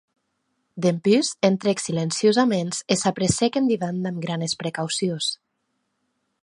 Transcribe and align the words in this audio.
Dempús 0.85 1.29
entrèc 1.49 1.79
silenciosaments 1.85 2.77
e 2.95 2.99
s’apressèc 3.01 3.51
en 3.61 3.65
divan 3.73 3.95
damb 4.09 4.19
granes 4.29 4.53
precaucions. 4.65 5.25